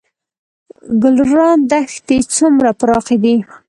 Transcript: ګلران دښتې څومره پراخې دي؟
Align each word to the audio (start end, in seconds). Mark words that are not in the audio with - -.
ګلران 1.01 1.57
دښتې 1.71 2.17
څومره 2.35 2.69
پراخې 2.79 3.17
دي؟ 3.23 3.35